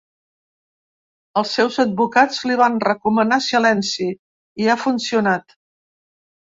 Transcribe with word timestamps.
Els 1.41 1.51
seus 1.59 1.77
advocats 1.85 2.41
li 2.51 2.57
van 2.63 2.81
recomanar 2.91 3.41
silenci, 3.51 4.11
i 4.65 4.69
ha 4.75 4.81
funcionat. 4.89 5.61